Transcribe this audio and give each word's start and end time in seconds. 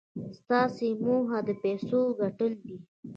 ستاسې 0.39 0.87
موخه 1.05 1.39
د 1.47 1.49
پيسو 1.63 1.99
ګټل 2.21 2.51
دي. 2.63 2.75